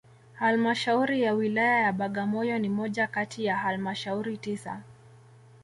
[0.33, 4.81] Halmashauri ya Wilaya ya Bagamoyo ni moja kati ya halmashuri tisa